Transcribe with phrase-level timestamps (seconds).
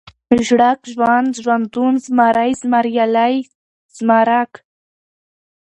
[0.45, 3.35] ژړک، ژوند، ژوندون، زمری، زمريالی،
[3.97, 4.53] زمرک